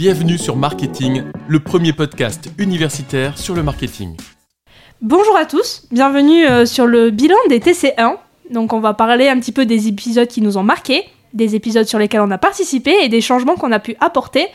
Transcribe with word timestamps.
Bienvenue 0.00 0.38
sur 0.38 0.56
Marketing, 0.56 1.24
le 1.46 1.60
premier 1.60 1.92
podcast 1.92 2.48
universitaire 2.56 3.36
sur 3.36 3.54
le 3.54 3.62
marketing. 3.62 4.16
Bonjour 5.02 5.36
à 5.36 5.44
tous, 5.44 5.86
bienvenue 5.90 6.46
euh, 6.46 6.64
sur 6.64 6.86
le 6.86 7.10
bilan 7.10 7.36
des 7.50 7.58
TC1. 7.60 8.16
Donc 8.50 8.72
on 8.72 8.80
va 8.80 8.94
parler 8.94 9.28
un 9.28 9.38
petit 9.38 9.52
peu 9.52 9.66
des 9.66 9.88
épisodes 9.88 10.26
qui 10.26 10.40
nous 10.40 10.56
ont 10.56 10.62
marqués, 10.62 11.04
des 11.34 11.54
épisodes 11.54 11.84
sur 11.84 11.98
lesquels 11.98 12.22
on 12.22 12.30
a 12.30 12.38
participé 12.38 12.94
et 13.02 13.10
des 13.10 13.20
changements 13.20 13.56
qu'on 13.56 13.72
a 13.72 13.78
pu 13.78 13.94
apporter 14.00 14.46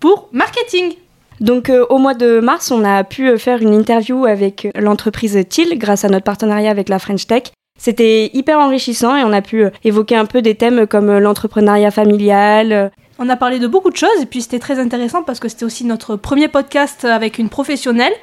pour 0.00 0.28
marketing. 0.32 0.94
Donc 1.38 1.70
euh, 1.70 1.86
au 1.88 1.98
mois 1.98 2.14
de 2.14 2.40
mars, 2.40 2.72
on 2.72 2.82
a 2.84 3.04
pu 3.04 3.28
euh, 3.28 3.38
faire 3.38 3.62
une 3.62 3.74
interview 3.74 4.24
avec 4.24 4.66
l'entreprise 4.74 5.38
TIL 5.48 5.78
grâce 5.78 6.04
à 6.04 6.08
notre 6.08 6.24
partenariat 6.24 6.68
avec 6.68 6.88
la 6.88 6.98
French 6.98 7.28
Tech. 7.28 7.44
C'était 7.78 8.32
hyper 8.34 8.58
enrichissant 8.58 9.16
et 9.16 9.22
on 9.22 9.32
a 9.32 9.40
pu 9.40 9.66
évoquer 9.84 10.16
un 10.16 10.26
peu 10.26 10.42
des 10.42 10.56
thèmes 10.56 10.88
comme 10.88 11.16
l'entrepreneuriat 11.16 11.92
familial. 11.92 12.90
On 13.22 13.28
a 13.28 13.36
parlé 13.36 13.58
de 13.58 13.66
beaucoup 13.66 13.90
de 13.90 13.96
choses 13.96 14.22
et 14.22 14.24
puis 14.24 14.40
c'était 14.40 14.58
très 14.58 14.78
intéressant 14.78 15.22
parce 15.22 15.40
que 15.40 15.48
c'était 15.50 15.66
aussi 15.66 15.84
notre 15.84 16.16
premier 16.16 16.48
podcast 16.48 17.04
avec 17.04 17.38
une 17.38 17.50
professionnelle. 17.50 18.14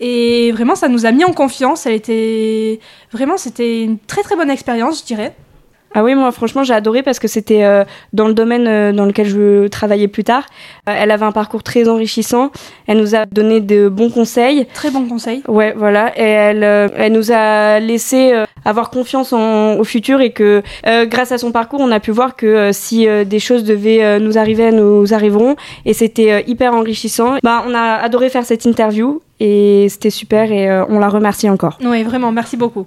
Et 0.00 0.52
vraiment, 0.52 0.74
ça 0.74 0.88
nous 0.88 1.06
a 1.06 1.12
mis 1.12 1.24
en 1.24 1.32
confiance. 1.32 1.86
Elle 1.86 1.94
était 1.94 2.78
vraiment, 3.10 3.38
c'était 3.38 3.82
une 3.82 3.98
très 3.98 4.22
très 4.22 4.36
bonne 4.36 4.50
expérience, 4.50 5.00
je 5.00 5.04
dirais. 5.06 5.34
Ah 5.96 6.02
oui, 6.02 6.16
moi 6.16 6.32
franchement 6.32 6.64
j'ai 6.64 6.74
adoré 6.74 7.04
parce 7.04 7.20
que 7.20 7.28
c'était 7.28 7.62
euh, 7.62 7.84
dans 8.12 8.26
le 8.26 8.34
domaine 8.34 8.66
euh, 8.66 8.92
dans 8.92 9.06
lequel 9.06 9.28
je 9.28 9.36
veux 9.36 9.70
travailler 9.70 10.08
plus 10.08 10.24
tard. 10.24 10.44
Euh, 10.88 10.94
elle 10.98 11.12
avait 11.12 11.24
un 11.24 11.30
parcours 11.30 11.62
très 11.62 11.88
enrichissant. 11.88 12.50
Elle 12.88 12.98
nous 12.98 13.14
a 13.14 13.26
donné 13.26 13.60
de 13.60 13.88
bons 13.88 14.10
conseils. 14.10 14.66
Très 14.74 14.90
bon 14.90 15.06
conseil. 15.06 15.42
Ouais, 15.46 15.72
voilà. 15.76 16.12
Et 16.18 16.22
elle, 16.22 16.64
elle 16.64 17.12
nous 17.12 17.30
a 17.30 17.78
laissé 17.78 18.34
avoir 18.64 18.90
confiance 18.90 19.32
en, 19.32 19.74
au 19.76 19.84
futur 19.84 20.20
et 20.20 20.32
que 20.32 20.62
grâce 21.04 21.30
à 21.30 21.38
son 21.38 21.52
parcours, 21.52 21.80
on 21.80 21.92
a 21.92 22.00
pu 22.00 22.10
voir 22.10 22.34
que 22.34 22.70
si 22.72 23.06
des 23.26 23.38
choses 23.38 23.64
devaient 23.64 24.18
nous 24.18 24.36
arriver, 24.36 24.72
nous 24.72 25.14
arriveront. 25.14 25.56
Et 25.84 25.92
c'était 25.92 26.44
hyper 26.46 26.74
enrichissant. 26.74 27.36
Bah, 27.42 27.64
on 27.66 27.74
a 27.74 27.94
adoré 28.02 28.30
faire 28.30 28.44
cette 28.44 28.64
interview 28.64 29.20
et 29.40 29.86
c'était 29.88 30.10
super 30.10 30.50
et 30.50 30.84
on 30.88 30.98
la 30.98 31.08
remercie 31.08 31.48
encore. 31.48 31.78
Oui, 31.82 32.02
vraiment, 32.02 32.32
merci 32.32 32.56
beaucoup. 32.56 32.86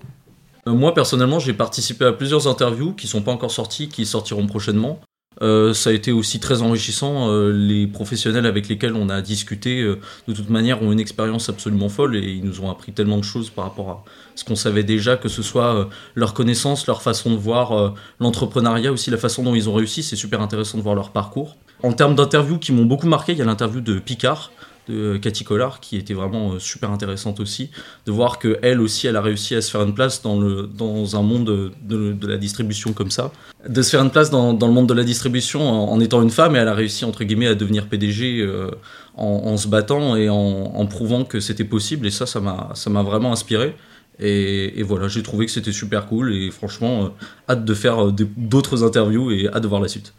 Euh, 0.67 0.73
Moi 0.73 0.93
personnellement, 0.93 1.39
j'ai 1.39 1.53
participé 1.53 2.05
à 2.05 2.13
plusieurs 2.13 2.47
interviews 2.47 2.93
qui 2.93 3.07
sont 3.07 3.21
pas 3.21 3.31
encore 3.31 3.51
sorties, 3.51 3.89
qui 3.89 4.05
sortiront 4.05 4.45
prochainement. 4.47 4.99
Euh, 5.43 5.71
ça 5.71 5.91
a 5.91 5.93
été 5.93 6.11
aussi 6.11 6.39
très 6.39 6.63
enrichissant. 6.63 7.29
euh, 7.29 7.51
les 7.51 7.85
professionnels 7.85 8.47
avec 8.47 8.67
lesquels 8.67 8.95
on 8.95 9.07
a 9.07 9.21
discuté, 9.21 9.83
de 9.83 10.33
toute 10.33 10.49
manière, 10.49 10.81
ont 10.81 10.91
une 10.91 10.99
expérience 10.99 11.47
absolument 11.47 11.89
folle 11.89 12.15
et 12.15 12.27
ils 12.27 12.43
nous 12.43 12.61
ont 12.61 12.71
appris 12.71 12.91
tellement 12.91 13.17
de 13.17 13.23
choses 13.23 13.49
par 13.49 13.65
rapport 13.65 13.89
à 13.89 14.03
ce 14.35 14.43
qu'on 14.43 14.55
savait 14.55 14.83
déjà, 14.83 15.15
que 15.15 15.29
ce 15.29 15.43
soit 15.43 15.89
leur 16.15 16.33
connaissance, 16.33 16.87
leur 16.87 17.01
façon 17.01 17.31
de 17.31 17.37
voir 17.37 17.93
l'entrepreneuriat, 18.19 18.91
aussi 18.91 19.11
la 19.11 19.17
façon 19.17 19.43
dont 19.43 19.53
ils 19.53 19.69
ont 19.69 19.73
réussi. 19.73 20.01
C'est 20.01 20.15
super 20.15 20.41
intéressant 20.41 20.79
de 20.79 20.83
voir 20.83 20.95
leur 20.95 21.11
parcours. 21.11 21.55
En 21.83 21.93
termes 21.93 22.15
d'interviews 22.15 22.57
qui 22.57 22.71
m'ont 22.71 22.85
beaucoup 22.85 23.07
marqué, 23.07 23.33
il 23.33 23.37
y 23.37 23.41
a 23.43 23.45
l'interview 23.45 23.81
de 23.81 23.99
Picard 23.99 24.51
de 24.87 25.17
Cathy 25.17 25.43
Collard 25.43 25.79
qui 25.79 25.97
était 25.97 26.13
vraiment 26.13 26.53
euh, 26.53 26.59
super 26.59 26.91
intéressante 26.91 27.39
aussi 27.39 27.69
de 28.05 28.11
voir 28.11 28.39
que 28.39 28.57
elle 28.61 28.81
aussi 28.81 29.07
elle 29.07 29.15
a 29.15 29.21
réussi 29.21 29.55
à 29.55 29.61
se 29.61 29.71
faire 29.71 29.81
une 29.83 29.93
place 29.93 30.21
dans 30.21 30.39
le 30.39 30.67
dans 30.67 31.15
un 31.15 31.21
monde 31.21 31.71
de, 31.81 32.27
la 32.27 32.37
distribution 32.37 32.93
comme 32.93 33.11
ça. 33.11 33.31
De 33.67 33.81
se 33.81 33.89
faire 33.89 34.01
une 34.01 34.11
place 34.11 34.29
dans, 34.29 34.53
dans 34.53 34.67
le 34.67 34.73
monde 34.73 34.87
de 34.87 34.93
la 34.93 35.03
distribution 35.03 35.61
en, 35.61 35.99
étant 35.99 36.21
une 36.21 36.29
femme 36.29 36.55
et 36.55 36.59
elle 36.59 36.67
a 36.67 36.73
réussi 36.73 37.05
entre 37.05 37.23
guillemets 37.23 37.47
à 37.47 37.55
devenir 37.55 37.87
PDG 37.87 38.41
euh, 38.41 38.71
en, 39.15 39.57
se 39.57 39.67
battant 39.67 40.15
et 40.15 40.29
en, 40.29 40.85
prouvant 40.85 41.25
que 41.25 41.39
c'était 41.39 41.63
possible 41.63 42.07
et 42.07 42.11
ça 42.11 42.25
ça 42.25 42.39
m'a 42.39 43.03
vraiment 43.03 43.31
inspiré. 43.31 43.75
Et, 44.19 44.81
voilà 44.83 45.07
j'ai 45.07 45.21
trouvé 45.21 45.45
que 45.45 45.51
c'était 45.51 45.71
super 45.71 46.07
cool 46.07 46.33
et 46.33 46.49
franchement 46.49 47.05
euh, 47.05 47.09
hâte 47.49 47.65
de 47.65 47.73
faire 47.73 48.11
d'autres 48.11 48.83
interviews 48.83 49.31
et 49.31 49.47
hâte 49.47 49.61
de 49.61 49.67
voir 49.67 49.81
la 49.81 49.87
suite 49.87 50.13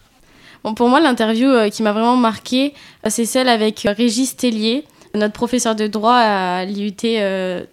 Pour 0.77 0.89
moi, 0.89 1.01
l'interview 1.01 1.48
euh, 1.48 1.69
qui 1.69 1.83
m'a 1.83 1.92
vraiment 1.92 2.17
marquée, 2.17 2.75
euh, 3.05 3.11
c'est 3.11 3.25
celle 3.25 3.48
avec 3.48 3.87
euh, 3.87 3.92
Régis 3.97 4.37
Tellier, 4.37 4.84
notre 5.14 5.33
professeur 5.33 5.75
de 5.75 5.87
droit 5.87 6.17
à 6.17 6.64
l'IUT 6.64 6.95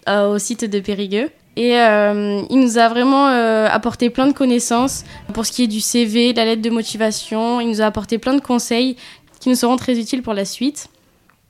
au 0.07 0.37
site 0.39 0.69
de 0.69 0.79
Périgueux. 0.79 1.29
Et 1.57 1.71
il 1.73 2.59
nous 2.59 2.77
a 2.77 2.89
vraiment 2.89 3.27
apporté 3.27 4.09
plein 4.09 4.27
de 4.27 4.33
connaissances 4.33 5.03
pour 5.33 5.45
ce 5.45 5.51
qui 5.51 5.63
est 5.63 5.67
du 5.67 5.79
CV, 5.79 6.31
de 6.31 6.37
la 6.37 6.45
lettre 6.45 6.61
de 6.61 6.69
motivation. 6.69 7.59
Il 7.61 7.67
nous 7.67 7.81
a 7.81 7.85
apporté 7.85 8.17
plein 8.17 8.33
de 8.33 8.41
conseils 8.41 8.95
qui 9.39 9.49
nous 9.49 9.55
seront 9.55 9.75
très 9.75 9.99
utiles 9.99 10.21
pour 10.21 10.33
la 10.33 10.45
suite. 10.45 10.87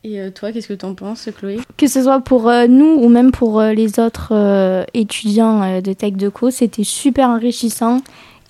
Et 0.03 0.19
toi, 0.31 0.51
qu'est-ce 0.51 0.67
que 0.67 0.73
tu 0.73 0.85
en 0.85 0.95
penses, 0.95 1.29
Chloé? 1.37 1.59
Que 1.77 1.87
ce 1.87 2.03
soit 2.03 2.19
pour 2.19 2.51
nous 2.67 2.97
ou 2.99 3.07
même 3.07 3.31
pour 3.31 3.61
les 3.61 3.99
autres 3.99 4.85
étudiants 4.93 5.81
de 5.81 5.93
Tech 5.93 6.13
Deco, 6.13 6.49
c'était 6.49 6.83
super 6.83 7.29
enrichissant 7.29 8.01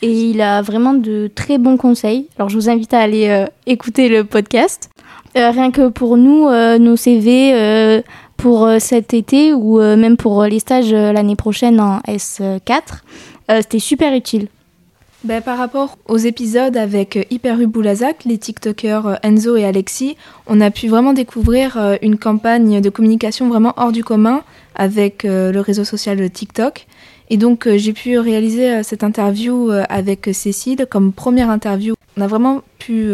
et 0.02 0.12
il 0.12 0.42
a 0.42 0.62
vraiment 0.62 0.94
de 0.94 1.30
très 1.34 1.58
bons 1.58 1.78
conseils. 1.78 2.28
Alors 2.38 2.50
je 2.50 2.56
vous 2.56 2.70
invite 2.70 2.94
à 2.94 3.00
aller 3.00 3.28
euh, 3.28 3.46
écouter 3.66 4.10
le 4.10 4.24
podcast. 4.24 4.90
Euh, 5.38 5.52
rien 5.52 5.72
que 5.72 5.90
pour 5.90 6.18
nous, 6.18 6.48
euh, 6.48 6.78
nos 6.78 6.96
CV 6.96 8.04
pour 8.38 8.70
cet 8.80 9.14
été 9.14 9.54
ou 9.54 9.80
même 9.80 10.18
pour 10.18 10.44
les 10.44 10.60
stages 10.60 10.92
l'année 10.92 11.38
prochaine 11.38 11.80
en 11.80 12.00
S4, 12.00 12.82
euh, 13.52 13.60
c'était 13.62 13.80
super 13.80 14.14
utile. 14.14 14.48
Ben, 15.24 15.42
par 15.42 15.58
rapport 15.58 15.98
aux 16.08 16.18
épisodes 16.18 16.78
avec 16.78 17.18
euh, 17.18 17.24
Hyper 17.32 17.60
U 17.60 17.66
Boulazac, 17.68 18.26
les 18.26 18.38
TikTokers 18.38 19.20
Enzo 19.24 19.56
et 19.56 19.66
Alexis, 19.66 20.18
on 20.46 20.62
a 20.62 20.70
pu 20.70 20.88
vraiment 20.88 21.14
découvrir 21.14 21.98
une 22.02 22.18
campagne 22.18 22.80
de 22.80 22.90
communication 22.90 23.50
vraiment 23.50 23.74
hors 23.78 23.92
du 23.92 24.04
commun 24.04 24.44
avec 24.76 25.24
le 25.24 25.60
réseau 25.60 25.84
social 25.84 26.30
TikTok. 26.30 26.86
Et 27.30 27.38
donc 27.38 27.68
euh, 27.68 27.78
j'ai 27.78 27.94
pu 27.94 28.18
réaliser 28.20 28.72
euh, 28.72 28.84
cette 28.84 29.04
interview 29.04 29.72
euh, 29.72 29.84
avec 29.90 30.30
Cécile 30.34 30.86
comme 30.90 31.12
première 31.12 31.50
interview. 31.50 31.96
On 32.18 32.22
a 32.22 32.28
vraiment 32.28 32.62
pu 32.80 33.12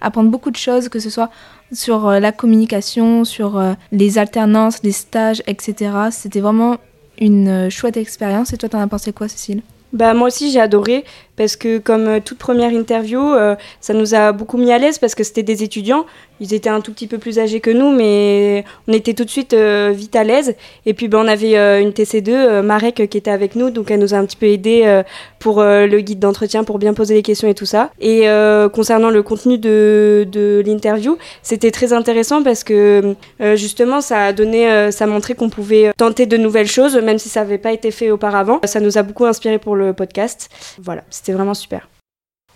apprendre 0.00 0.30
beaucoup 0.30 0.50
de 0.50 0.56
choses, 0.56 0.88
que 0.88 1.00
ce 1.00 1.10
soit 1.10 1.28
sur 1.70 2.08
la 2.08 2.32
communication, 2.32 3.26
sur 3.26 3.62
les 3.92 4.16
alternances, 4.16 4.82
les 4.82 4.92
stages, 4.92 5.42
etc. 5.46 5.90
C'était 6.10 6.40
vraiment 6.40 6.78
une 7.20 7.68
chouette 7.68 7.98
expérience. 7.98 8.54
Et 8.54 8.56
toi, 8.56 8.70
t'en 8.70 8.80
as 8.80 8.86
pensé 8.86 9.12
quoi, 9.12 9.28
Cécile? 9.28 9.60
Bah 9.92 10.14
moi 10.14 10.28
aussi 10.28 10.50
j'ai 10.50 10.60
adoré 10.60 11.04
parce 11.38 11.54
que 11.56 11.78
comme 11.78 12.08
euh, 12.08 12.20
toute 12.22 12.36
première 12.36 12.72
interview, 12.72 13.20
euh, 13.20 13.54
ça 13.80 13.94
nous 13.94 14.14
a 14.14 14.32
beaucoup 14.32 14.58
mis 14.58 14.72
à 14.72 14.78
l'aise 14.78 14.98
parce 14.98 15.14
que 15.14 15.22
c'était 15.22 15.44
des 15.44 15.62
étudiants. 15.62 16.04
Ils 16.40 16.52
étaient 16.52 16.68
un 16.68 16.80
tout 16.80 16.92
petit 16.92 17.06
peu 17.06 17.18
plus 17.18 17.38
âgés 17.38 17.60
que 17.60 17.70
nous, 17.70 17.90
mais 17.90 18.64
on 18.86 18.92
était 18.92 19.14
tout 19.14 19.24
de 19.24 19.30
suite 19.30 19.54
euh, 19.54 19.92
vite 19.94 20.14
à 20.16 20.24
l'aise. 20.24 20.56
Et 20.84 20.94
puis 20.94 21.08
ben, 21.08 21.18
on 21.24 21.28
avait 21.28 21.80
une 21.80 21.90
TC2, 21.90 22.30
euh, 22.30 22.62
Marek, 22.62 23.08
qui 23.08 23.18
était 23.18 23.30
avec 23.30 23.54
nous, 23.54 23.70
donc 23.70 23.90
elle 23.90 24.00
nous 24.00 24.14
a 24.14 24.18
un 24.18 24.26
petit 24.26 24.36
peu 24.36 24.46
aidé 24.46 25.02
pour 25.38 25.62
le 25.62 26.00
guide 26.00 26.18
d'entretien, 26.18 26.64
pour 26.64 26.78
bien 26.78 26.94
poser 26.94 27.14
les 27.14 27.22
questions 27.22 27.48
et 27.48 27.54
tout 27.54 27.66
ça. 27.66 27.90
Et 28.00 28.26
concernant 28.72 29.10
le 29.10 29.22
contenu 29.22 29.58
de, 29.58 30.26
de 30.30 30.62
l'interview, 30.66 31.16
c'était 31.42 31.70
très 31.70 31.92
intéressant 31.92 32.42
parce 32.42 32.64
que 32.64 33.14
justement 33.54 34.00
ça 34.00 34.26
a 34.26 34.32
donné, 34.32 34.90
ça 34.90 35.06
montrait 35.06 35.34
qu'on 35.34 35.50
pouvait 35.50 35.92
tenter 35.96 36.26
de 36.26 36.36
nouvelles 36.36 36.66
choses, 36.66 36.96
même 36.96 37.18
si 37.18 37.28
ça 37.28 37.40
n'avait 37.40 37.58
pas 37.58 37.72
été 37.72 37.90
fait 37.90 38.10
auparavant. 38.10 38.60
Ça 38.64 38.80
nous 38.80 38.98
a 38.98 39.02
beaucoup 39.02 39.26
inspiré 39.26 39.58
pour 39.58 39.76
le 39.76 39.92
podcast. 39.92 40.48
Voilà, 40.82 41.02
vraiment 41.32 41.54
super. 41.54 41.88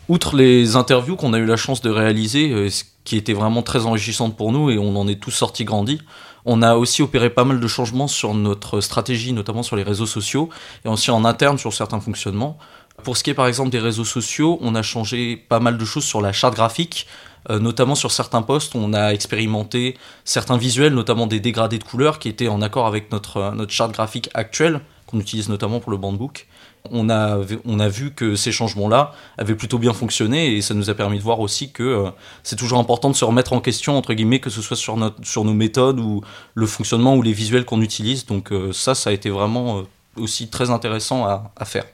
Outre 0.09 0.37
les 0.37 0.77
interviews 0.77 1.16
qu'on 1.16 1.33
a 1.33 1.38
eu 1.38 1.47
la 1.47 1.56
chance 1.56 1.81
de 1.81 1.91
réaliser, 1.91 2.50
euh, 2.50 2.71
ce 2.71 2.84
qui 3.05 3.16
était 3.16 3.33
vraiment 3.33 3.62
très 3.62 3.87
enrichissante 3.87 4.37
pour 4.37 4.53
nous 4.53 4.71
et 4.71 4.78
on 4.78 4.97
en 4.97 5.06
est 5.06 5.21
tous 5.21 5.31
sortis 5.31 5.65
grandis, 5.65 6.00
on 6.44 6.60
a 6.60 6.75
aussi 6.75 7.03
opéré 7.03 7.31
pas 7.31 7.44
mal 7.44 7.60
de 7.60 7.69
changements 7.69 8.09
sur 8.09 8.34
notre 8.34 8.81
stratégie, 8.81 9.33
notamment 9.33 9.62
sur 9.62 9.77
les 9.77 9.84
réseaux 9.84 10.06
sociaux 10.06 10.49
et 10.84 10.88
aussi 10.88 11.10
en 11.10 11.25
interne 11.25 11.56
sur 11.56 11.72
certains 11.72 12.00
fonctionnements. 12.00 12.59
Pour 13.05 13.16
ce 13.16 13.22
qui 13.22 13.31
est 13.31 13.34
par 13.34 13.47
exemple 13.47 13.71
des 13.71 13.78
réseaux 13.78 14.05
sociaux, 14.05 14.59
on 14.60 14.75
a 14.75 14.83
changé 14.83 15.37
pas 15.37 15.60
mal 15.60 15.78
de 15.78 15.84
choses 15.84 16.04
sur 16.04 16.21
la 16.21 16.33
charte 16.33 16.54
graphique, 16.54 17.06
euh, 17.50 17.59
notamment 17.59 17.94
sur 17.94 18.10
certains 18.10 18.43
postes, 18.43 18.75
on 18.75 18.93
a 18.93 19.12
expérimenté 19.12 19.97
certains 20.25 20.56
visuels, 20.56 20.94
notamment 20.94 21.27
des 21.27 21.41
dégradés 21.41 21.78
de 21.78 21.84
couleurs 21.84 22.19
qui 22.19 22.28
étaient 22.28 22.49
en 22.49 22.62
accord 22.62 22.87
avec 22.87 23.10
notre, 23.10 23.37
euh, 23.39 23.50
notre 23.53 23.72
charte 23.72 23.93
graphique 23.93 24.31
actuelle, 24.34 24.81
qu'on 25.06 25.19
utilise 25.19 25.49
notamment 25.49 25.81
pour 25.81 25.91
le 25.91 25.97
bandbook. 25.97 26.47
On 26.91 27.09
a, 27.10 27.38
on 27.65 27.78
a 27.78 27.88
vu 27.88 28.10
que 28.12 28.34
ces 28.34 28.50
changements-là 28.50 29.12
avaient 29.38 29.54
plutôt 29.54 29.78
bien 29.78 29.93
fonctionné 29.93 30.56
et 30.56 30.62
ça 30.62 30.75
nous 30.75 30.91
a 30.91 30.94
permis 30.94 31.19
de 31.19 31.22
voir 31.22 31.38
aussi 31.38 31.70
que 31.70 31.82
euh, 31.82 32.10
c'est 32.43 32.56
toujours 32.56 32.78
important 32.78 33.09
de 33.09 33.15
se 33.15 33.25
remettre 33.25 33.53
en 33.53 33.60
question, 33.60 33.97
entre 33.97 34.15
guillemets, 34.15 34.41
que 34.41 34.51
ce 34.51 34.60
soit 34.60 34.77
sur, 34.77 34.97
notre, 34.97 35.24
sur 35.24 35.45
nos 35.45 35.54
méthodes 35.54 36.01
ou 36.01 36.22
le 36.54 36.66
fonctionnement 36.66 37.15
ou 37.15 37.22
les 37.22 37.33
visuels 37.33 37.65
qu'on 37.65 37.83
utilise. 37.83 38.27
Donc 38.27 38.51
euh, 38.51 38.72
ça, 38.72 38.97
ça 38.97 39.10
a 39.10 39.12
été 39.12 39.30
vraiment 39.30 39.78
euh, 39.78 39.83
aussi 40.16 40.48
très 40.48 40.71
intéressant 40.71 41.24
à, 41.24 41.53
à 41.57 41.65
faire. 41.65 41.84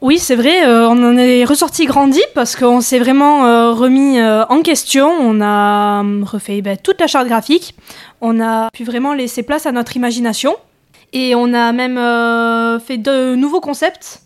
Oui, 0.00 0.18
c'est 0.18 0.36
vrai, 0.36 0.64
on 0.66 1.02
en 1.02 1.16
est 1.16 1.44
ressorti 1.44 1.86
grandi 1.86 2.20
parce 2.34 2.54
qu'on 2.54 2.80
s'est 2.80 3.00
vraiment 3.00 3.74
remis 3.74 4.20
en 4.20 4.62
question. 4.62 5.08
On 5.08 5.40
a 5.40 6.02
refait 6.24 6.62
ben, 6.62 6.76
toute 6.76 7.00
la 7.00 7.08
charte 7.08 7.26
graphique. 7.26 7.74
On 8.20 8.40
a 8.40 8.70
pu 8.70 8.84
vraiment 8.84 9.12
laisser 9.12 9.42
place 9.42 9.66
à 9.66 9.72
notre 9.72 9.96
imagination. 9.96 10.56
Et 11.12 11.34
on 11.34 11.52
a 11.54 11.72
même 11.72 11.98
euh, 11.98 12.78
fait 12.78 12.98
de 12.98 13.34
nouveaux 13.34 13.60
concepts. 13.60 14.22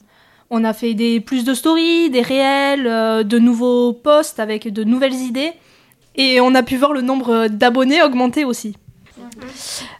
On 0.50 0.64
a 0.64 0.72
fait 0.72 0.94
des, 0.94 1.20
plus 1.20 1.44
de 1.44 1.54
stories, 1.54 2.10
des 2.10 2.22
réels, 2.22 2.86
euh, 2.86 3.22
de 3.22 3.38
nouveaux 3.38 3.92
posts 3.92 4.40
avec 4.40 4.70
de 4.70 4.84
nouvelles 4.84 5.14
idées. 5.14 5.52
Et 6.16 6.40
on 6.40 6.54
a 6.54 6.62
pu 6.62 6.76
voir 6.76 6.92
le 6.92 7.00
nombre 7.00 7.46
d'abonnés 7.48 8.02
augmenter 8.02 8.44
aussi. 8.44 8.76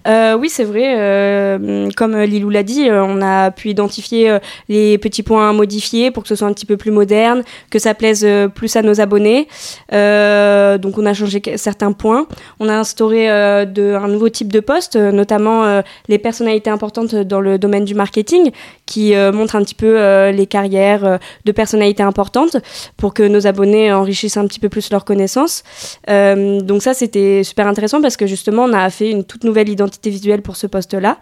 Euh, 0.06 0.36
oui, 0.36 0.48
c'est 0.48 0.64
vrai. 0.64 0.94
Euh, 0.96 1.88
comme 1.96 2.18
Lilou 2.18 2.50
l'a 2.50 2.62
dit, 2.62 2.88
euh, 2.88 3.04
on 3.04 3.22
a 3.22 3.50
pu 3.50 3.70
identifier 3.70 4.38
les 4.68 4.98
petits 4.98 5.22
points 5.22 5.50
à 5.50 5.52
modifier 5.52 6.10
pour 6.10 6.22
que 6.22 6.28
ce 6.28 6.34
soit 6.34 6.48
un 6.48 6.52
petit 6.52 6.66
peu 6.66 6.76
plus 6.76 6.90
moderne, 6.90 7.42
que 7.70 7.78
ça 7.78 7.94
plaise 7.94 8.26
plus 8.54 8.74
à 8.76 8.82
nos 8.82 9.00
abonnés. 9.00 9.48
donc, 9.90 10.98
on 10.98 11.06
a 11.06 11.14
changé 11.14 11.40
certains 11.56 11.92
points. 11.92 12.26
On 12.60 12.68
a 12.68 12.74
instauré 12.74 13.28
un 13.28 14.08
nouveau 14.08 14.28
type 14.28 14.52
de 14.52 14.60
poste, 14.60 14.96
notamment 14.96 15.82
les 16.08 16.18
personnalités 16.18 16.70
importantes 16.70 17.14
dans 17.14 17.40
le 17.40 17.58
domaine 17.58 17.84
du 17.84 17.94
marketing, 17.94 18.50
qui 18.86 19.14
montrent 19.32 19.56
un 19.56 19.62
petit 19.62 19.74
peu 19.74 20.30
les 20.30 20.46
carrières 20.46 21.18
de 21.44 21.52
personnalités 21.52 22.02
importantes 22.02 22.56
pour 22.96 23.14
que 23.14 23.22
nos 23.22 23.46
abonnés 23.46 23.92
enrichissent 23.92 24.36
un 24.36 24.46
petit 24.46 24.60
peu 24.60 24.68
plus 24.68 24.90
leurs 24.90 25.04
connaissances. 25.04 25.62
donc, 26.08 26.82
ça, 26.82 26.94
c'était 26.94 27.42
super 27.44 27.66
intéressant 27.66 28.00
parce 28.00 28.16
que 28.16 28.26
justement, 28.26 28.64
on 28.64 28.72
a 28.72 28.90
fait 28.90 29.10
une 29.10 29.24
toute 29.32 29.44
nouvelle 29.44 29.70
identité 29.70 30.10
visuelle 30.10 30.42
pour 30.42 30.56
ce 30.56 30.66
poste-là. 30.66 31.16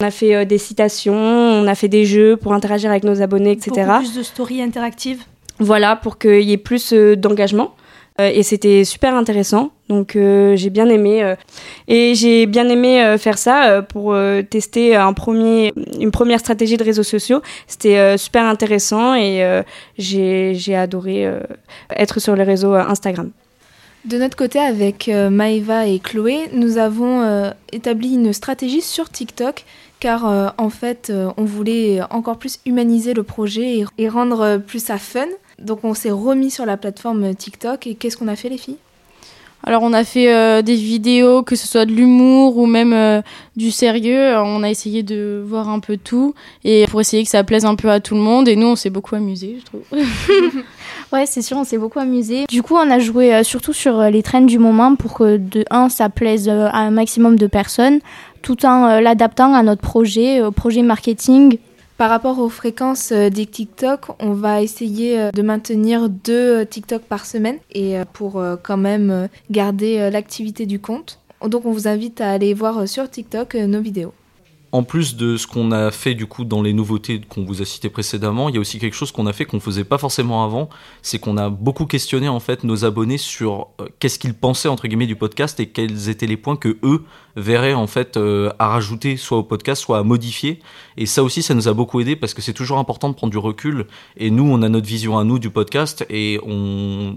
On 0.00 0.04
a 0.04 0.10
fait 0.10 0.34
euh, 0.34 0.44
des 0.44 0.58
citations, 0.58 1.14
on 1.14 1.68
a 1.68 1.76
fait 1.76 1.86
des 1.86 2.04
jeux 2.04 2.36
pour 2.36 2.52
interagir 2.52 2.90
avec 2.90 3.04
nos 3.04 3.22
abonnés, 3.22 3.52
etc. 3.52 3.70
Beaucoup 3.86 3.98
plus 4.00 4.16
de 4.16 4.22
stories 4.24 4.60
interactives. 4.60 5.22
Voilà, 5.60 5.94
pour 5.94 6.18
qu'il 6.18 6.42
y 6.42 6.52
ait 6.52 6.56
plus 6.56 6.92
euh, 6.92 7.14
d'engagement. 7.14 7.76
Euh, 8.20 8.30
et 8.32 8.42
c'était 8.42 8.84
super 8.84 9.14
intéressant, 9.14 9.70
donc 9.88 10.12
j'ai 10.16 10.70
bien 10.70 10.88
aimé. 10.88 11.34
et 11.88 12.14
j'ai 12.14 12.46
bien 12.46 12.68
aimé 12.68 13.16
faire 13.18 13.38
ça 13.38 13.82
pour 13.82 14.16
tester 14.48 14.94
un 14.94 15.12
premier, 15.12 15.72
une 15.98 16.12
première 16.12 16.38
stratégie 16.38 16.76
de 16.76 16.84
réseaux 16.84 17.02
sociaux. 17.02 17.42
C'était 17.66 18.16
super 18.16 18.44
intéressant 18.44 19.16
et 19.16 19.64
j'ai 19.98 20.76
adoré 20.76 21.28
être 21.90 22.20
sur 22.20 22.36
les 22.36 22.44
réseaux 22.44 22.74
Instagram. 22.74 23.32
De 24.04 24.18
notre 24.18 24.36
côté, 24.36 24.58
avec 24.58 25.08
euh, 25.08 25.30
Maëva 25.30 25.86
et 25.86 25.98
Chloé, 25.98 26.50
nous 26.52 26.76
avons 26.76 27.22
euh, 27.22 27.50
établi 27.72 28.12
une 28.12 28.34
stratégie 28.34 28.82
sur 28.82 29.08
TikTok 29.08 29.64
car 29.98 30.28
euh, 30.28 30.48
en 30.58 30.68
fait, 30.68 31.10
on 31.38 31.44
voulait 31.44 32.02
encore 32.10 32.36
plus 32.36 32.58
humaniser 32.66 33.14
le 33.14 33.22
projet 33.22 33.78
et, 33.78 33.86
et 33.96 34.10
rendre 34.10 34.58
plus 34.58 34.84
ça 34.84 34.98
fun. 34.98 35.24
Donc 35.58 35.84
on 35.84 35.94
s'est 35.94 36.10
remis 36.10 36.50
sur 36.50 36.66
la 36.66 36.76
plateforme 36.76 37.34
TikTok 37.34 37.86
et 37.86 37.94
qu'est-ce 37.94 38.18
qu'on 38.18 38.28
a 38.28 38.36
fait 38.36 38.50
les 38.50 38.58
filles? 38.58 38.76
Alors 39.66 39.82
on 39.82 39.92
a 39.94 40.04
fait 40.04 40.32
euh, 40.32 40.60
des 40.62 40.74
vidéos, 40.74 41.42
que 41.42 41.56
ce 41.56 41.66
soit 41.66 41.86
de 41.86 41.92
l'humour 41.92 42.58
ou 42.58 42.66
même 42.66 42.92
euh, 42.92 43.22
du 43.56 43.70
sérieux. 43.70 44.36
On 44.36 44.62
a 44.62 44.68
essayé 44.68 45.02
de 45.02 45.42
voir 45.44 45.70
un 45.70 45.80
peu 45.80 45.96
tout 45.96 46.34
et 46.64 46.86
pour 46.90 47.00
essayer 47.00 47.24
que 47.24 47.30
ça 47.30 47.44
plaise 47.44 47.64
un 47.64 47.74
peu 47.74 47.90
à 47.90 48.00
tout 48.00 48.14
le 48.14 48.20
monde. 48.20 48.46
Et 48.46 48.56
nous, 48.56 48.66
on 48.66 48.76
s'est 48.76 48.90
beaucoup 48.90 49.14
amusé, 49.14 49.56
je 49.60 49.64
trouve. 49.64 49.82
ouais, 51.12 51.24
c'est 51.26 51.40
sûr, 51.40 51.56
on 51.56 51.64
s'est 51.64 51.78
beaucoup 51.78 51.98
amusé. 51.98 52.44
Du 52.48 52.62
coup, 52.62 52.74
on 52.74 52.90
a 52.90 52.98
joué 52.98 53.34
euh, 53.34 53.42
surtout 53.42 53.72
sur 53.72 54.02
les 54.02 54.22
trends 54.22 54.42
du 54.42 54.58
moment 54.58 54.96
pour 54.96 55.14
que 55.14 55.38
de 55.38 55.64
un, 55.70 55.88
ça 55.88 56.10
plaise 56.10 56.48
à 56.48 56.76
un 56.76 56.90
maximum 56.90 57.38
de 57.38 57.46
personnes, 57.46 58.00
tout 58.42 58.66
en 58.66 59.00
l'adaptant 59.00 59.54
à 59.54 59.62
notre 59.62 59.80
projet, 59.80 60.42
au 60.42 60.50
projet 60.50 60.82
marketing 60.82 61.56
par 62.04 62.10
rapport 62.10 62.38
aux 62.38 62.50
fréquences 62.50 63.12
euh, 63.12 63.30
des 63.30 63.46
TikTok, 63.46 64.08
on 64.20 64.34
va 64.34 64.60
essayer 64.60 65.18
euh, 65.18 65.30
de 65.30 65.40
maintenir 65.40 66.10
deux 66.10 66.60
euh, 66.60 66.64
TikTok 66.66 67.00
par 67.00 67.24
semaine 67.24 67.56
et 67.72 67.96
pour 68.12 68.44
quand 68.62 68.76
même 68.76 69.30
garder 69.50 70.10
l'activité 70.10 70.66
du 70.66 70.78
compte. 70.78 71.18
Donc 71.40 71.64
on 71.64 71.72
vous 71.72 71.88
invite 71.88 72.20
à 72.20 72.30
aller 72.30 72.52
voir 72.52 72.86
sur 72.86 73.08
TikTok 73.08 73.54
nos 73.54 73.80
vidéos. 73.80 74.12
En 74.74 74.82
plus 74.82 75.14
de 75.14 75.36
ce 75.36 75.46
qu'on 75.46 75.70
a 75.70 75.92
fait 75.92 76.16
du 76.16 76.26
coup 76.26 76.44
dans 76.44 76.60
les 76.60 76.72
nouveautés 76.72 77.20
qu'on 77.20 77.44
vous 77.44 77.62
a 77.62 77.64
citées 77.64 77.90
précédemment, 77.90 78.48
il 78.48 78.56
y 78.56 78.58
a 78.58 78.60
aussi 78.60 78.80
quelque 78.80 78.96
chose 78.96 79.12
qu'on 79.12 79.28
a 79.28 79.32
fait 79.32 79.44
qu'on 79.44 79.60
faisait 79.60 79.84
pas 79.84 79.98
forcément 79.98 80.42
avant, 80.42 80.68
c'est 81.00 81.20
qu'on 81.20 81.36
a 81.36 81.48
beaucoup 81.48 81.86
questionné 81.86 82.28
en 82.28 82.40
fait 82.40 82.64
nos 82.64 82.84
abonnés 82.84 83.16
sur 83.16 83.68
qu'est-ce 84.00 84.18
qu'ils 84.18 84.34
pensaient 84.34 84.66
entre 84.66 84.88
guillemets 84.88 85.06
du 85.06 85.14
podcast 85.14 85.60
et 85.60 85.68
quels 85.68 86.08
étaient 86.08 86.26
les 86.26 86.36
points 86.36 86.56
que 86.56 86.76
eux 86.82 87.04
verrait 87.36 87.74
en 87.74 87.86
fait 87.86 88.16
euh, 88.16 88.50
à 88.58 88.68
rajouter 88.68 89.16
soit 89.16 89.38
au 89.38 89.42
podcast, 89.42 89.82
soit 89.82 89.98
à 89.98 90.02
modifier. 90.02 90.60
Et 90.96 91.06
ça 91.06 91.22
aussi, 91.22 91.42
ça 91.42 91.54
nous 91.54 91.68
a 91.68 91.72
beaucoup 91.72 92.00
aidé 92.00 92.16
parce 92.16 92.34
que 92.34 92.42
c'est 92.42 92.52
toujours 92.52 92.78
important 92.78 93.08
de 93.08 93.14
prendre 93.14 93.30
du 93.30 93.38
recul. 93.38 93.86
Et 94.16 94.30
nous, 94.30 94.44
on 94.44 94.62
a 94.62 94.68
notre 94.68 94.86
vision 94.86 95.18
à 95.18 95.24
nous 95.24 95.38
du 95.38 95.50
podcast 95.50 96.06
et 96.10 96.38
on, 96.44 97.16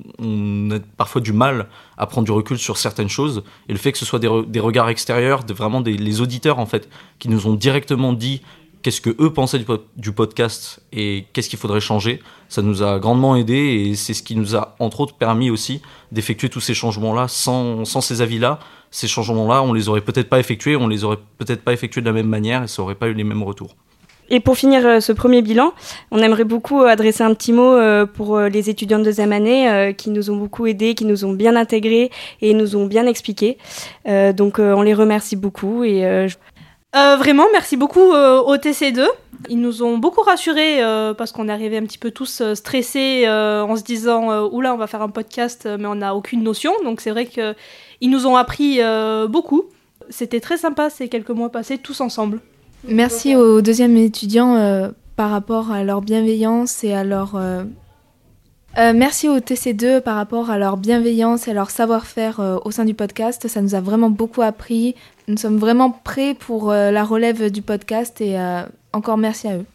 a 0.71 0.79
parfois 0.97 1.21
du 1.21 1.33
mal 1.33 1.67
à 1.97 2.07
prendre 2.07 2.25
du 2.25 2.31
recul 2.31 2.57
sur 2.57 2.77
certaines 2.77 3.09
choses. 3.09 3.43
Et 3.69 3.73
le 3.73 3.79
fait 3.79 3.91
que 3.91 3.97
ce 3.97 4.05
soit 4.05 4.19
des, 4.19 4.59
regards 4.59 4.89
extérieurs, 4.89 5.45
vraiment 5.47 5.81
des 5.81 5.97
les 5.97 6.21
auditeurs 6.21 6.59
en 6.59 6.65
fait, 6.65 6.89
qui 7.19 7.29
nous 7.29 7.46
ont 7.46 7.46
directement 7.55 8.13
dit 8.13 8.41
qu'est-ce 8.81 9.01
que 9.01 9.15
eux 9.19 9.33
pensaient 9.33 9.63
du, 9.97 10.11
podcast 10.11 10.81
et 10.91 11.25
qu'est-ce 11.33 11.49
qu'il 11.49 11.59
faudrait 11.59 11.81
changer. 11.81 12.21
Ça 12.49 12.61
nous 12.61 12.83
a 12.83 12.99
grandement 12.99 13.35
aidé 13.35 13.55
et 13.55 13.95
c'est 13.95 14.13
ce 14.13 14.23
qui 14.23 14.35
nous 14.35 14.55
a 14.55 14.75
entre 14.79 15.01
autres 15.01 15.15
permis 15.15 15.49
aussi 15.49 15.81
d'effectuer 16.11 16.49
tous 16.49 16.61
ces 16.61 16.73
changements-là 16.73 17.27
sans, 17.27 17.85
sans 17.85 18.01
ces 18.01 18.21
avis-là 18.21 18.59
ces 18.91 19.07
changements-là, 19.07 19.63
on 19.63 19.73
les 19.73 19.89
aurait 19.89 20.01
peut-être 20.01 20.29
pas 20.29 20.39
effectués, 20.39 20.75
on 20.75 20.87
les 20.87 21.03
aurait 21.03 21.19
peut-être 21.37 21.61
pas 21.61 21.73
effectués 21.73 22.01
de 22.01 22.05
la 22.05 22.13
même 22.13 22.27
manière 22.27 22.63
et 22.63 22.67
ça 22.67 22.81
aurait 22.81 22.95
pas 22.95 23.07
eu 23.07 23.13
les 23.13 23.23
mêmes 23.23 23.43
retours. 23.43 23.75
Et 24.29 24.41
pour 24.41 24.57
finir 24.57 24.85
euh, 24.85 24.99
ce 24.99 25.13
premier 25.13 25.41
bilan, 25.41 25.71
on 26.11 26.19
aimerait 26.19 26.43
beaucoup 26.43 26.81
adresser 26.81 27.23
un 27.23 27.33
petit 27.33 27.53
mot 27.53 27.73
euh, 27.73 28.05
pour 28.05 28.35
euh, 28.35 28.49
les 28.49 28.69
étudiants 28.69 28.99
de 28.99 29.05
deuxième 29.05 29.31
année 29.31 29.93
qui 29.97 30.09
nous 30.09 30.29
ont 30.29 30.35
beaucoup 30.35 30.65
aidés, 30.67 30.95
qui 30.95 31.05
nous 31.05 31.23
ont 31.23 31.31
bien 31.31 31.55
intégrés 31.55 32.11
et 32.41 32.53
nous 32.53 32.75
ont 32.75 32.85
bien 32.85 33.05
expliqué. 33.05 33.57
donc 34.05 34.59
on 34.59 34.81
les 34.81 34.93
remercie 34.93 35.35
beaucoup 35.35 35.83
et 35.83 36.27
vraiment, 36.93 37.45
merci 37.51 37.77
beaucoup 37.77 38.11
au 38.11 38.57
TC2. 38.57 39.07
Ils 39.49 39.59
nous 39.59 39.83
ont 39.83 39.97
beaucoup 39.97 40.21
rassurés 40.21 40.79
parce 41.17 41.31
qu'on 41.31 41.47
arrivés 41.47 41.77
un 41.77 41.83
petit 41.83 41.99
peu 41.99 42.11
tous 42.11 42.41
stressés 42.53 43.27
en 43.27 43.75
se 43.75 43.83
disant 43.83 44.47
oula, 44.47 44.73
on 44.73 44.77
va 44.77 44.87
faire 44.87 45.01
un 45.01 45.09
podcast, 45.09 45.67
mais 45.79 45.85
on 45.85 45.95
n'a 45.95 46.15
aucune 46.15 46.43
notion. 46.43 46.73
Donc 46.83 47.01
c'est 47.01 47.11
vrai 47.11 47.25
que 47.25 47.55
ils 48.01 48.09
nous 48.09 48.27
ont 48.27 48.35
appris 48.35 48.77
euh, 48.81 49.27
beaucoup. 49.27 49.63
C'était 50.09 50.39
très 50.39 50.57
sympa 50.57 50.89
ces 50.89 51.09
quelques 51.09 51.31
mois 51.31 51.49
passés 51.49 51.77
tous 51.77 52.01
ensemble. 52.01 52.39
Merci 52.87 53.35
aux 53.35 53.61
deuxièmes 53.61 53.97
étudiants 53.97 54.55
euh, 54.55 54.89
par 55.15 55.31
rapport 55.31 55.71
à 55.71 55.83
leur 55.83 56.01
bienveillance 56.01 56.83
et 56.83 56.93
à 56.93 57.03
leur... 57.03 57.35
Euh, 57.35 57.63
merci 58.93 59.27
aux 59.27 59.39
TC2 59.39 60.01
par 60.01 60.15
rapport 60.15 60.51
à 60.51 60.59
leur 60.59 60.77
bienveillance 60.77 61.47
et 61.47 61.51
à 61.51 61.53
leur 61.55 61.71
savoir-faire 61.71 62.59
au 62.63 62.69
sein 62.69 62.85
du 62.85 62.93
podcast. 62.93 63.47
Ça 63.47 63.61
nous 63.61 63.73
a 63.73 63.81
vraiment 63.81 64.11
beaucoup 64.11 64.43
appris. 64.43 64.95
Nous 65.27 65.37
sommes 65.37 65.57
vraiment 65.57 65.91
prêts 65.91 66.33
pour 66.33 66.71
la 66.71 67.03
relève 67.03 67.51
du 67.51 67.61
podcast 67.61 68.21
et 68.21 68.37
encore 68.93 69.17
merci 69.17 69.47
à 69.47 69.57
eux. 69.57 69.65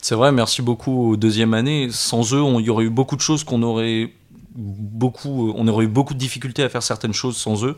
C'est 0.00 0.14
vrai, 0.14 0.32
merci 0.32 0.62
beaucoup 0.62 1.10
aux 1.10 1.16
deuxième 1.16 1.54
année. 1.54 1.88
Sans 1.90 2.34
eux, 2.34 2.42
il 2.60 2.64
y 2.64 2.70
aurait 2.70 2.84
eu 2.84 2.90
beaucoup 2.90 3.16
de 3.16 3.20
choses 3.20 3.42
qu'on 3.42 3.62
aurait 3.62 4.12
beaucoup, 4.54 5.52
on 5.56 5.66
aurait 5.66 5.86
eu 5.86 5.88
beaucoup 5.88 6.14
de 6.14 6.18
difficultés 6.18 6.62
à 6.62 6.68
faire 6.68 6.82
certaines 6.82 7.12
choses 7.12 7.36
sans 7.36 7.64
eux. 7.64 7.76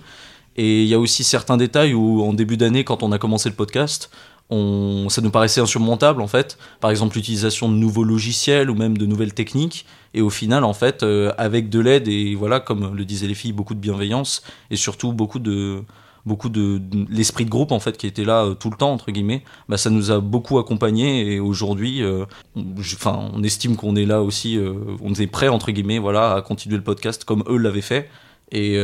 Et 0.57 0.83
il 0.83 0.89
y 0.89 0.95
a 0.95 0.99
aussi 0.99 1.25
certains 1.25 1.57
détails 1.57 1.95
où, 1.95 2.23
en 2.23 2.33
début 2.33 2.57
d'année, 2.57 2.85
quand 2.85 3.03
on 3.03 3.13
a 3.13 3.19
commencé 3.19 3.49
le 3.49 3.55
podcast, 3.55 4.11
ça 4.51 5.21
nous 5.23 5.31
paraissait 5.31 5.61
insurmontable 5.61 6.21
en 6.21 6.27
fait. 6.27 6.59
Par 6.81 6.91
exemple, 6.91 7.17
l'utilisation 7.17 7.69
de 7.69 7.75
nouveaux 7.75 8.05
logiciels 8.05 8.71
ou 8.71 8.75
même 8.75 8.97
de 8.99 9.07
nouvelles 9.07 9.35
techniques. 9.35 9.87
Et 10.15 10.21
au 10.21 10.31
final, 10.31 10.65
en 10.65 10.73
fait, 10.73 11.03
euh, 11.03 11.33
avec 11.37 11.69
de 11.69 11.81
l'aide 11.81 12.09
et 12.09 12.35
voilà, 12.35 12.61
comme 12.61 12.95
le 12.95 13.05
disaient 13.05 13.27
les 13.27 13.35
filles, 13.35 13.53
beaucoup 13.53 13.75
de 13.75 13.81
bienveillance 13.81 14.43
et 14.71 14.77
surtout 14.77 15.13
beaucoup 15.13 15.39
de, 15.39 15.83
beaucoup 16.27 16.49
de, 16.49 16.81
l'esprit 17.09 17.45
de 17.45 17.51
groupe 17.51 17.73
en 17.73 17.79
fait 17.79 17.97
qui 17.97 18.07
était 18.07 18.25
là 18.25 18.45
euh, 18.45 18.55
tout 18.55 18.69
le 18.69 18.77
temps 18.77 18.93
entre 18.93 19.13
guillemets 19.13 19.43
bah 19.69 19.79
ça 19.79 19.91
nous 19.91 20.11
a 20.11 20.19
beaucoup 20.19 20.59
accompagné 20.59 21.33
et 21.33 21.41
aujourd'hui 21.41 22.03
euh, 22.03 22.27
enfin 22.57 23.31
on 23.33 23.43
estime 23.45 23.77
qu'on 23.77 23.95
est 23.97 24.05
là 24.05 24.23
aussi 24.23 24.59
euh, 24.59 24.75
on 25.01 25.15
est 25.15 25.29
prêt 25.29 25.49
entre 25.49 25.71
guillemets 25.71 25.99
voilà 25.99 26.35
à 26.35 26.43
continuer 26.43 26.77
le 26.77 26.83
podcast 26.83 27.25
comme 27.25 27.45
eux 27.49 27.57
l'avaient 27.57 27.81
fait. 27.81 28.11
Et 28.53 28.79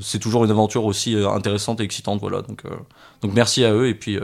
c'est 0.00 0.18
toujours 0.20 0.46
une 0.46 0.50
aventure 0.50 0.86
aussi 0.86 1.14
intéressante 1.14 1.80
et 1.80 1.84
excitante 1.84 2.18
voilà. 2.18 2.40
Donc 2.40 2.62
donc 3.20 3.34
merci 3.34 3.62
à 3.62 3.74
eux 3.74 3.86
et 3.88 3.94
puis 3.94 4.18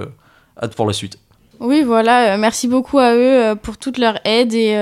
hâte 0.57 0.75
pour 0.75 0.87
la 0.87 0.95
suite 0.95 1.19
oui, 1.61 1.83
voilà, 1.83 2.37
merci 2.37 2.69
beaucoup 2.69 2.99
à 2.99 3.15
eux 3.15 3.55
pour 3.57 3.79
toute 3.79 3.99
leur 3.99 4.19
aide 4.25 4.55
et 4.55 4.75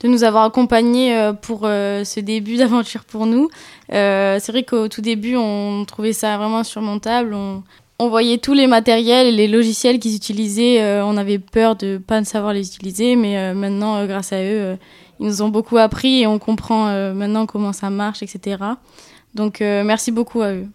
de 0.00 0.08
nous 0.08 0.24
avoir 0.24 0.44
accompagnés 0.44 1.32
pour 1.42 1.60
ce 1.62 2.20
début 2.20 2.56
d'aventure 2.58 3.04
pour 3.04 3.26
nous. 3.26 3.50
Euh, 3.92 4.38
c'est 4.40 4.52
vrai 4.52 4.62
qu'au 4.62 4.88
tout 4.88 5.00
début, 5.00 5.36
on 5.36 5.84
trouvait 5.84 6.12
ça 6.12 6.36
vraiment 6.36 6.64
surmontable. 6.64 7.34
On, 7.34 7.62
voyait 8.08 8.36
tous 8.36 8.52
les 8.52 8.66
matériels 8.66 9.28
et 9.28 9.32
les 9.32 9.48
logiciels 9.48 9.98
qu'ils 9.98 10.14
utilisaient. 10.14 10.82
Euh, 10.82 11.04
on 11.04 11.16
avait 11.16 11.38
peur 11.38 11.74
de 11.74 11.96
pas 11.96 12.22
savoir 12.24 12.52
les 12.52 12.66
utiliser, 12.66 13.16
mais 13.16 13.38
euh, 13.38 13.54
maintenant, 13.54 14.04
grâce 14.06 14.32
à 14.32 14.42
eux, 14.42 14.76
ils 15.20 15.26
nous 15.26 15.42
ont 15.42 15.48
beaucoup 15.48 15.78
appris 15.78 16.20
et 16.20 16.26
on 16.26 16.38
comprend 16.38 16.86
maintenant 17.14 17.46
comment 17.46 17.72
ça 17.72 17.88
marche, 17.88 18.22
etc. 18.22 18.58
Donc, 19.34 19.60
merci 19.60 20.10
beaucoup 20.10 20.42
à 20.42 20.52
eux. 20.52 20.66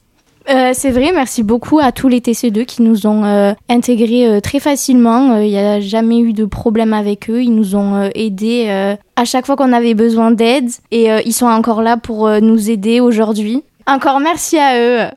Euh, 0.49 0.71
c'est 0.73 0.89
vrai, 0.89 1.11
merci 1.13 1.43
beaucoup 1.43 1.79
à 1.79 1.91
tous 1.91 2.07
les 2.07 2.21
TC2 2.21 2.65
qui 2.65 2.81
nous 2.81 3.05
ont 3.05 3.23
euh, 3.23 3.53
intégrés 3.69 4.25
euh, 4.25 4.39
très 4.39 4.59
facilement. 4.59 5.37
Il 5.37 5.49
n'y 5.49 5.59
a 5.59 5.79
jamais 5.79 6.19
eu 6.19 6.33
de 6.33 6.45
problème 6.45 6.91
avec 6.91 7.29
eux. 7.29 7.43
Ils 7.43 7.53
nous 7.53 7.75
ont 7.75 8.09
aidés 8.15 8.95
à 9.15 9.25
chaque 9.25 9.45
fois 9.45 9.55
qu'on 9.55 9.73
avait 9.73 9.93
besoin 9.93 10.31
d'aide 10.31 10.69
et 10.91 11.09
ils 11.25 11.33
sont 11.33 11.45
encore 11.45 11.81
là 11.81 11.97
pour 11.97 12.29
nous 12.41 12.69
aider 12.69 12.99
aujourd'hui. 12.99 13.63
Encore 13.85 14.19
merci 14.19 14.57
à 14.57 14.79
eux. 14.79 15.09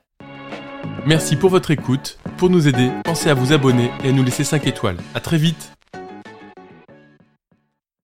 Merci 1.07 1.37
pour 1.37 1.51
votre 1.51 1.71
écoute. 1.71 2.19
Pour 2.37 2.51
nous 2.51 2.69
aider, 2.69 2.91
pensez 3.05 3.31
à 3.31 3.35
vous 3.35 3.53
abonner 3.53 3.91
et 4.05 4.11
à 4.11 4.13
nous 4.13 4.23
laisser 4.23 4.45
5 4.45 4.67
étoiles. 4.67 4.97
À 5.15 5.21
très 5.21 5.39
vite 5.39 5.73